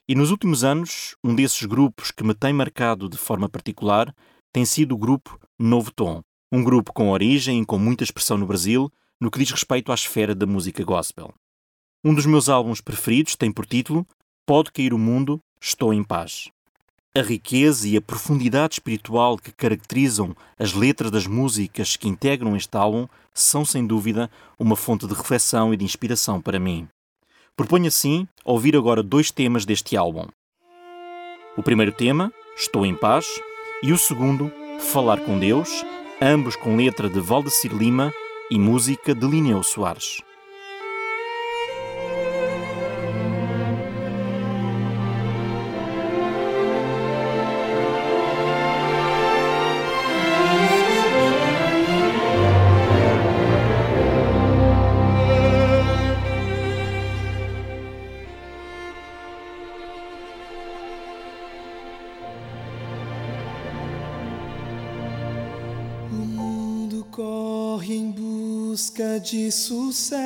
e 0.06 0.14
nos 0.14 0.30
últimos 0.30 0.62
anos, 0.62 1.16
um 1.24 1.34
desses 1.34 1.64
grupos 1.64 2.10
que 2.10 2.22
me 2.22 2.34
tem 2.34 2.52
marcado 2.52 3.08
de 3.08 3.16
forma 3.16 3.48
particular 3.48 4.14
tem 4.52 4.64
sido 4.66 4.94
o 4.94 4.98
grupo 4.98 5.38
Novo 5.58 5.90
Tom, 5.90 6.22
um 6.52 6.62
grupo 6.62 6.92
com 6.92 7.08
origem 7.08 7.62
e 7.62 7.64
com 7.64 7.78
muita 7.78 8.04
expressão 8.04 8.36
no 8.36 8.46
Brasil 8.46 8.92
no 9.18 9.30
que 9.30 9.38
diz 9.38 9.50
respeito 9.50 9.90
à 9.90 9.94
esfera 9.94 10.34
da 10.34 10.46
música 10.46 10.84
gospel. 10.84 11.32
Um 12.04 12.14
dos 12.14 12.26
meus 12.26 12.50
álbuns 12.50 12.82
preferidos 12.82 13.36
tem 13.36 13.50
por 13.50 13.64
título 13.64 14.06
Pode 14.46 14.70
Cair 14.70 14.92
o 14.92 14.98
Mundo, 14.98 15.40
Estou 15.60 15.94
em 15.94 16.04
Paz. 16.04 16.50
A 17.18 17.20
riqueza 17.20 17.88
e 17.88 17.96
a 17.96 18.00
profundidade 18.00 18.74
espiritual 18.74 19.36
que 19.36 19.50
caracterizam 19.50 20.36
as 20.56 20.72
letras 20.72 21.10
das 21.10 21.26
músicas 21.26 21.96
que 21.96 22.06
integram 22.06 22.54
este 22.54 22.76
álbum 22.76 23.08
são, 23.34 23.64
sem 23.64 23.84
dúvida, 23.84 24.30
uma 24.56 24.76
fonte 24.76 25.04
de 25.04 25.14
reflexão 25.14 25.74
e 25.74 25.76
de 25.76 25.84
inspiração 25.84 26.40
para 26.40 26.60
mim. 26.60 26.86
Proponho 27.56 27.88
assim 27.88 28.28
ouvir 28.44 28.76
agora 28.76 29.02
dois 29.02 29.32
temas 29.32 29.64
deste 29.64 29.96
álbum. 29.96 30.28
O 31.56 31.62
primeiro 31.64 31.90
tema, 31.90 32.32
Estou 32.56 32.86
em 32.86 32.94
Paz, 32.94 33.26
e 33.82 33.92
o 33.92 33.98
segundo, 33.98 34.52
Falar 34.78 35.18
com 35.18 35.40
Deus, 35.40 35.84
ambos 36.22 36.54
com 36.54 36.76
letra 36.76 37.08
de 37.10 37.18
Valdecir 37.18 37.74
Lima 37.74 38.14
e 38.48 38.60
música 38.60 39.12
de 39.12 39.26
Lineu 39.26 39.64
Soares. 39.64 40.22
De 69.30 69.52
sucesso. 69.52 70.22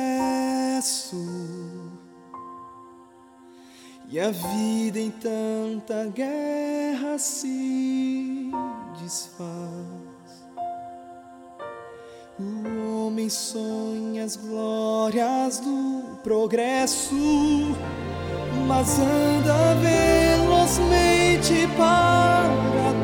E 4.09 4.17
a 4.19 4.31
vida 4.31 4.99
em 4.99 5.11
tanta 5.11 6.05
guerra 6.05 7.17
se 7.17 8.49
desfaz. 9.01 9.57
O 12.39 13.07
homem 13.07 13.29
sonha 13.29 14.23
as 14.23 14.37
glórias 14.37 15.59
do 15.59 16.19
progresso, 16.23 17.15
mas 18.67 18.99
anda 18.99 19.75
velozmente 19.81 21.67
para 21.75 23.02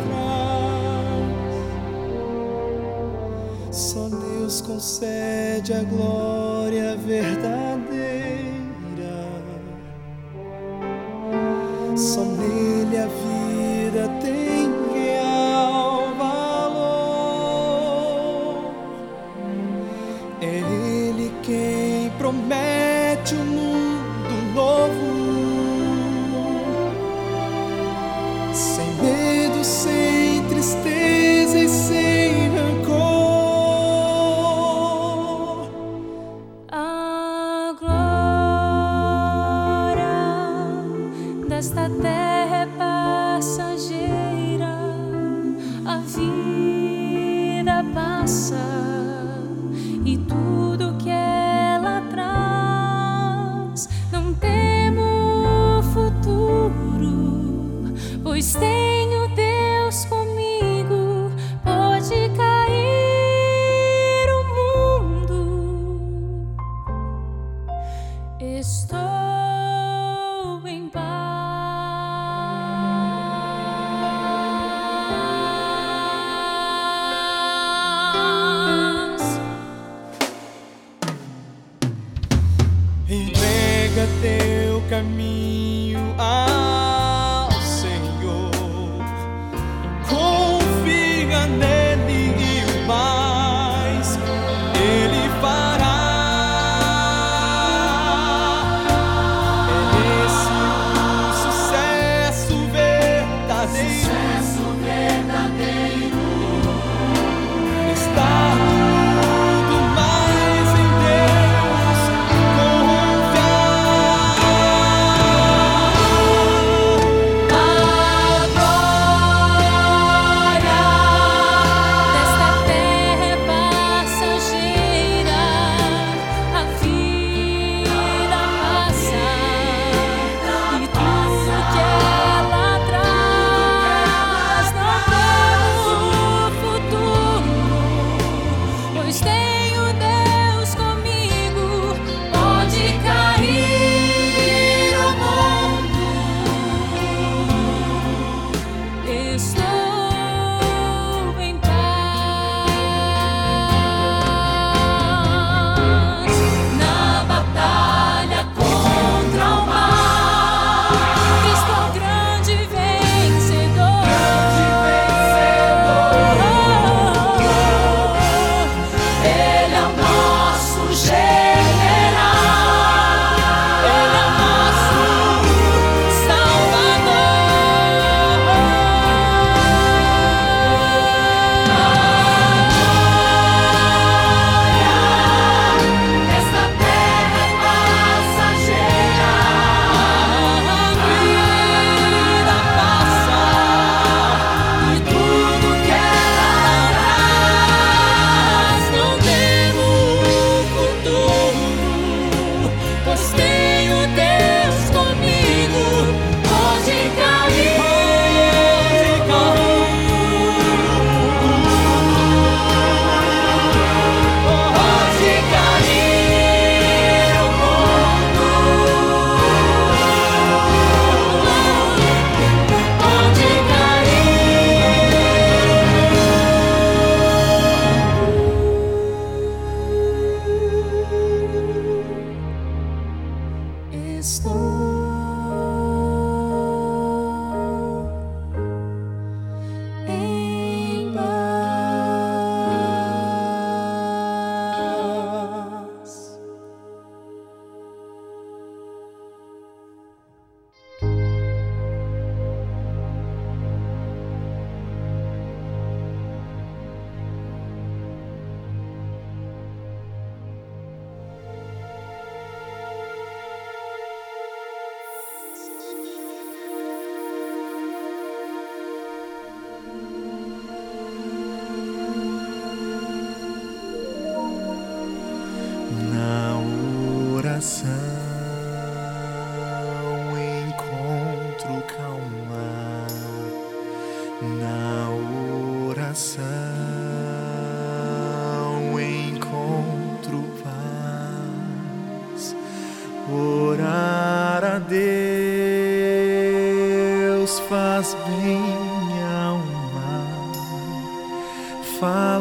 Deus 4.50 4.62
concede 4.62 5.74
a 5.74 5.84
glória 5.84 6.98
verdadeira. 6.98 7.54
Só 11.96 12.22
nele 12.22 12.98
a 12.98 13.06
vida 13.06 14.10
tem 14.20 14.74
real 14.92 16.16
valor. 16.18 17.04
É 20.42 20.46
Ele 20.48 21.32
quem 21.44 22.10
promete 22.18 23.36
um 23.36 23.46
mundo 23.46 23.69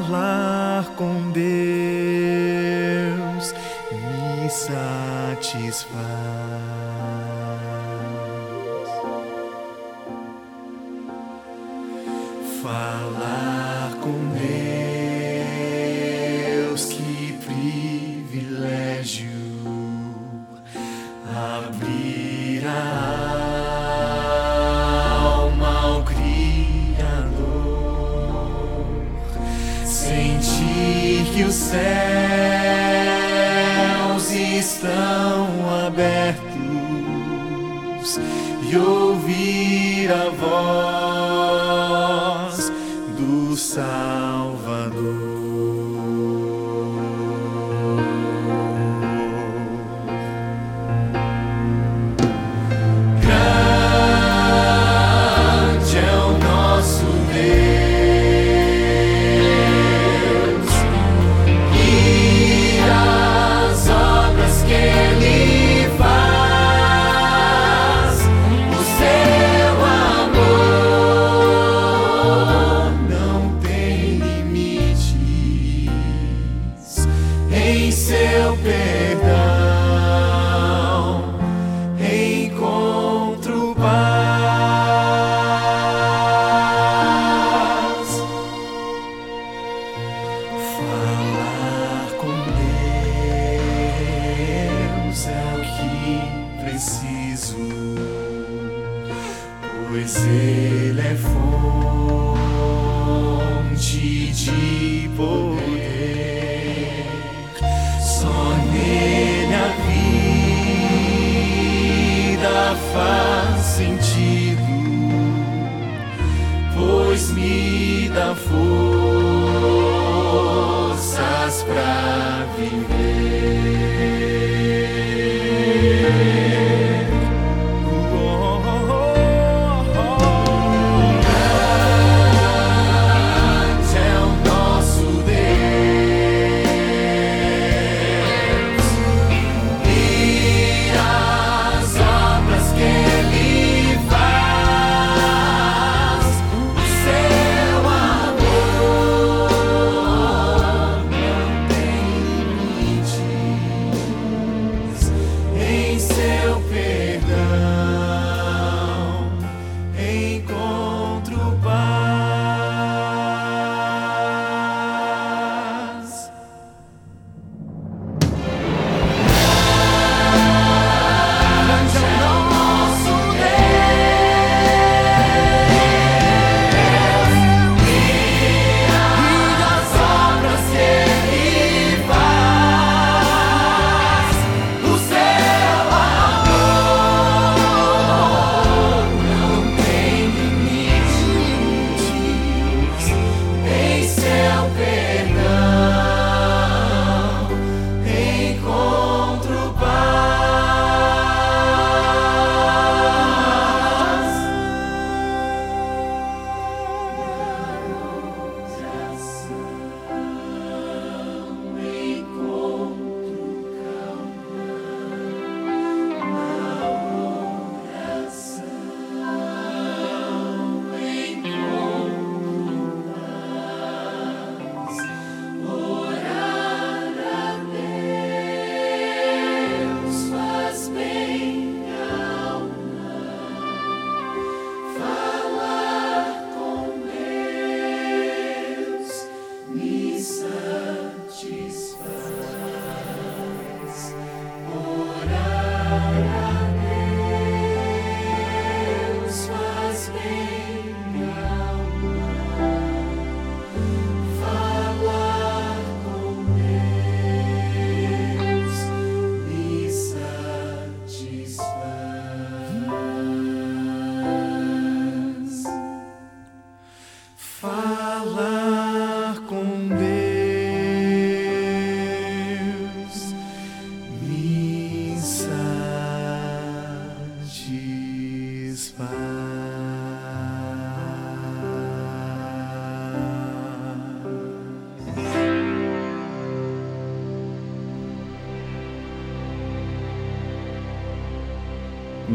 Falar 0.09 0.87
com 0.97 1.31
Deus 1.33 1.45
me 3.93 4.49
satisfaz. 4.49 5.89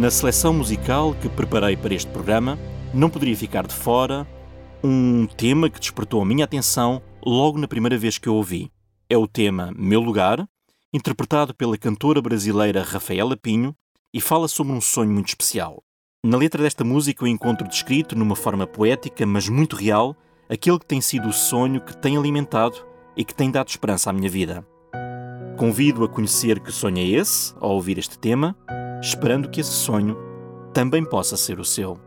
Na 0.04 0.12
seleção 0.12 0.54
musical 0.54 1.16
que 1.16 1.30
preparei 1.30 1.78
para 1.78 1.93
este 1.93 2.12
programa, 2.12 2.60
não 2.93 3.10
poderia 3.10 3.38
ficar 3.38 3.66
de 3.66 3.74
fora 3.74 4.28
um 4.84 5.26
tema 5.26 5.70
que 5.70 5.80
despertou 5.80 6.22
a 6.22 6.26
minha 6.26 6.43
atenção 6.43 7.01
logo 7.26 7.58
na 7.58 7.70
primeira 7.70 7.97
vez 7.97 8.18
que 8.18 8.28
eu 8.28 8.36
ouvi. 8.36 8.70
É 9.10 9.18
o 9.18 9.26
tema 9.26 9.72
Meu 9.74 10.01
Lugar, 10.01 10.45
interpretado 10.93 11.56
pela 11.56 11.78
cantora 11.78 12.22
brasileira 12.22 12.84
Rafaela 12.84 13.38
Pinho, 13.38 13.74
e 14.14 14.20
fala 14.20 14.49
sobre 14.49 14.74
um 14.74 14.82
sonho 14.82 15.10
muito 15.10 15.30
especial. 15.30 15.82
Na 16.22 16.36
letra 16.36 16.62
desta 16.62 16.84
música 16.84 17.24
eu 17.24 17.30
encontro 17.30 17.66
descrito, 17.66 18.14
numa 18.14 18.36
forma 18.36 18.68
poética, 18.68 19.26
mas 19.26 19.47
muito 19.47 19.74
real, 19.74 20.18
aquele 20.49 20.80
que 20.80 20.86
tem 20.86 20.99
sido 20.99 21.30
o 21.30 21.34
sonho 21.34 21.80
que 21.80 21.95
tem 21.95 22.18
alimentado 22.18 22.86
e 23.16 23.24
que 23.24 23.34
tem 23.34 23.49
dado 23.49 23.70
esperança 23.70 24.10
à 24.10 24.14
minha 24.14 24.30
vida. 24.30 24.68
Convido 25.58 26.04
a 26.04 26.10
conhecer 26.10 26.60
que 26.60 26.72
sonho 26.72 26.97
é 26.97 27.08
esse, 27.08 27.54
ao 27.60 27.72
ouvir 27.72 27.97
este 27.97 28.18
tema, 28.18 28.56
esperando 29.01 29.49
que 29.49 29.62
esse 29.62 29.72
sonho 29.72 30.18
também 30.74 31.06
possa 31.06 31.38
ser 31.38 31.60
o 31.60 31.66
seu. 31.66 31.99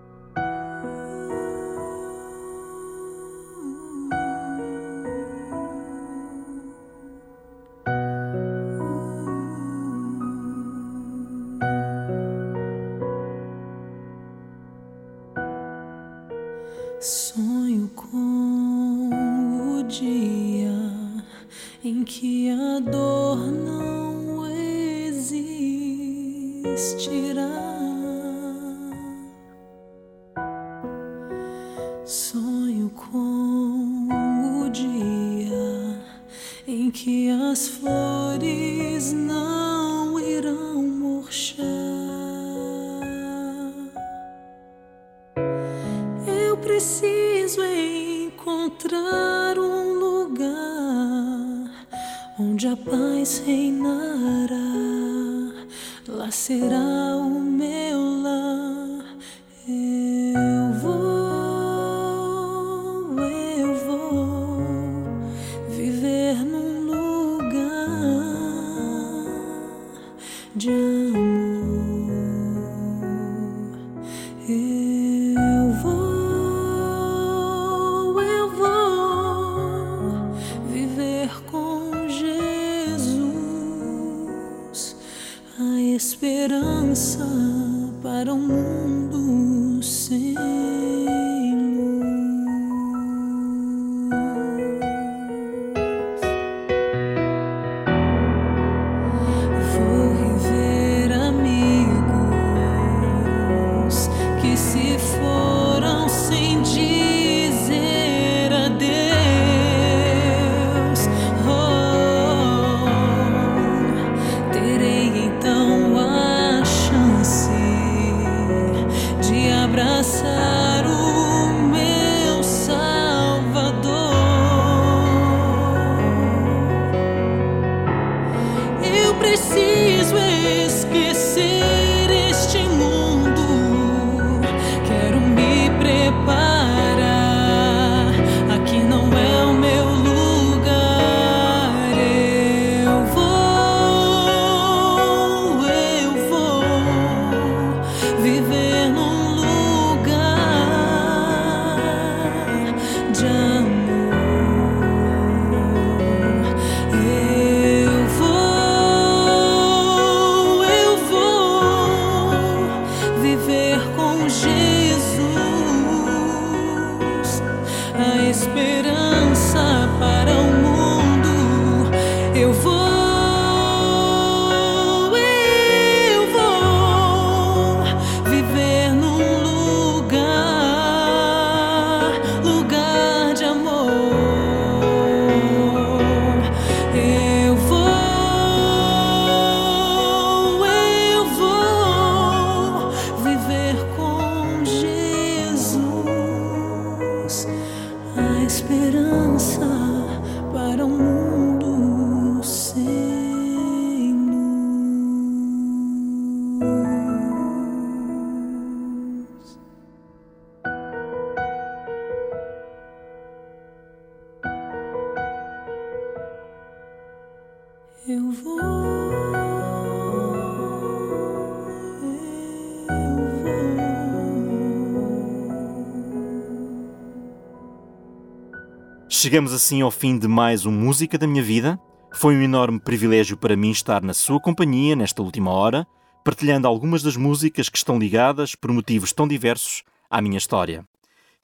Chegamos 229.27 229.53
assim 229.53 229.83
ao 229.83 229.91
fim 229.91 230.17
de 230.17 230.29
mais 230.29 230.67
um 230.67 230.71
Música 230.71 231.19
da 231.19 231.27
Minha 231.27 231.43
Vida. 231.43 231.81
Foi 232.15 232.37
um 232.37 232.43
enorme 232.43 232.79
privilégio 232.79 233.37
para 233.37 233.57
mim 233.57 233.73
estar 233.73 234.01
na 234.01 234.15
sua 234.15 234.39
companhia 234.39 234.95
nesta 234.95 235.21
última 235.21 235.51
hora, 235.51 235.85
partilhando 236.25 236.69
algumas 236.69 237.03
das 237.03 237.17
músicas 237.17 237.69
que 237.69 237.77
estão 237.77 237.99
ligadas, 237.99 238.55
por 238.55 238.71
motivos 238.71 239.13
tão 239.13 239.27
diversos, 239.27 239.83
à 240.09 240.23
minha 240.23 240.39
história. 240.39 240.87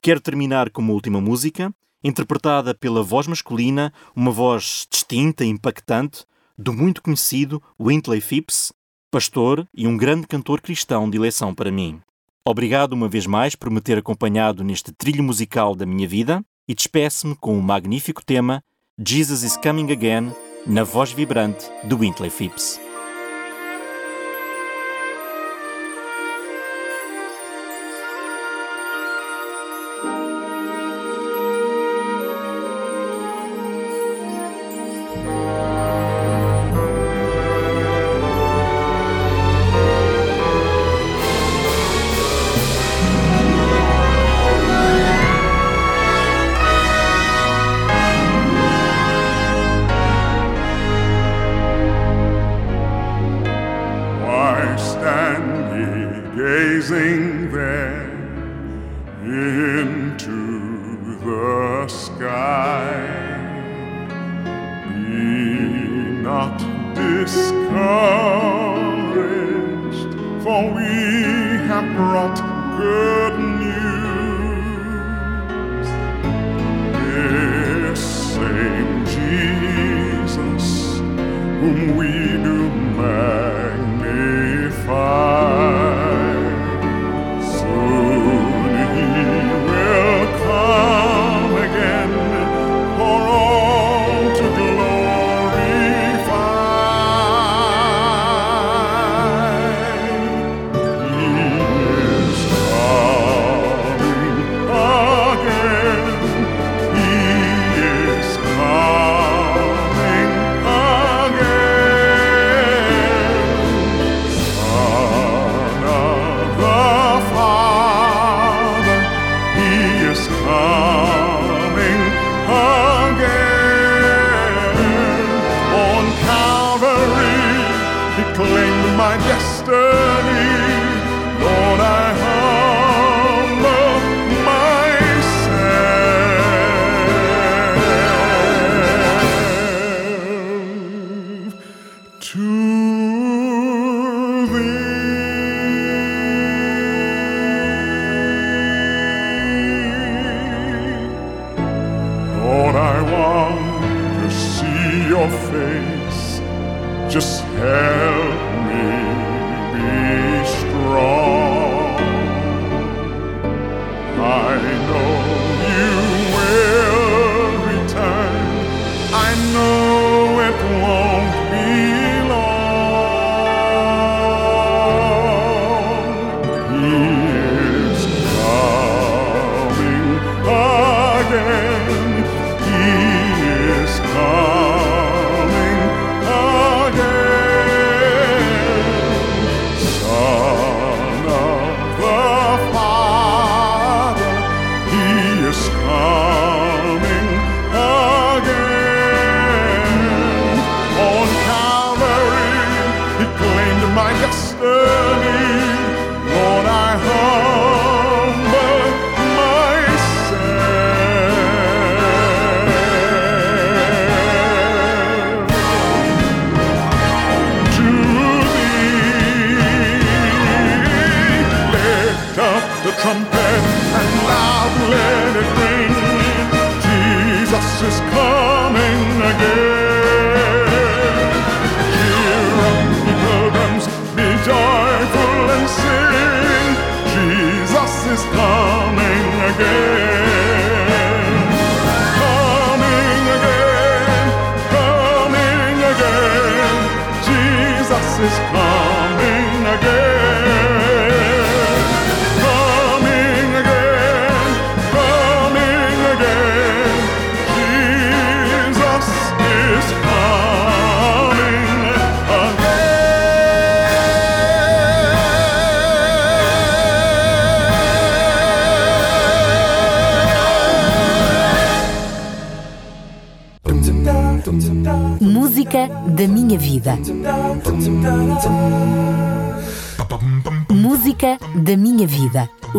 Quero 0.00 0.20
terminar 0.20 0.70
com 0.70 0.80
uma 0.80 0.92
última 0.92 1.20
música, 1.20 1.74
interpretada 2.04 2.72
pela 2.72 3.02
voz 3.02 3.26
masculina, 3.26 3.92
uma 4.14 4.30
voz 4.30 4.86
distinta 4.88 5.44
e 5.44 5.48
impactante, 5.48 6.24
do 6.56 6.72
muito 6.72 7.02
conhecido 7.02 7.60
Wintley 7.80 8.20
Phipps, 8.20 8.72
pastor 9.10 9.66
e 9.74 9.88
um 9.88 9.96
grande 9.96 10.28
cantor 10.28 10.60
cristão 10.60 11.10
de 11.10 11.18
eleição 11.18 11.52
para 11.52 11.72
mim. 11.72 12.00
Obrigado 12.46 12.92
uma 12.92 13.08
vez 13.08 13.26
mais 13.26 13.56
por 13.56 13.68
me 13.72 13.80
ter 13.80 13.98
acompanhado 13.98 14.62
neste 14.62 14.92
trilho 14.92 15.24
musical 15.24 15.74
da 15.74 15.84
minha 15.84 16.06
vida 16.06 16.44
e 16.68 16.74
despeço-me 16.74 17.34
com 17.34 17.58
o 17.58 17.62
magnífico 17.62 18.24
tema 18.24 18.62
Jesus 19.04 19.42
is 19.42 19.56
Coming 19.56 19.90
Again, 19.90 20.32
na 20.66 20.84
voz 20.84 21.12
vibrante 21.12 21.66
do 21.84 21.98
Wintley 21.98 22.30
Phipps. 22.30 22.78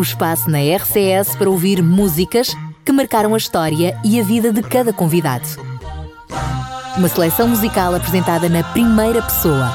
espaço 0.03 0.49
na 0.49 0.59
RCS 0.59 1.35
para 1.35 1.49
ouvir 1.49 1.81
músicas 1.81 2.55
que 2.85 2.91
marcaram 2.91 3.33
a 3.33 3.37
história 3.37 3.97
e 4.03 4.19
a 4.19 4.23
vida 4.23 4.51
de 4.51 4.61
cada 4.61 4.93
convidado. 4.93 5.47
Uma 6.97 7.07
seleção 7.07 7.47
musical 7.47 7.95
apresentada 7.95 8.47
na 8.47 8.63
primeira 8.63 9.21
pessoa. 9.21 9.73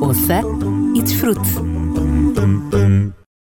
Ouça 0.00 0.42
e 0.94 1.02
desfrute. 1.02 1.50